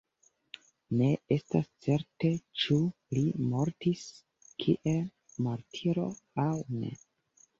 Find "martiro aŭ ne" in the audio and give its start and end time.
5.49-6.91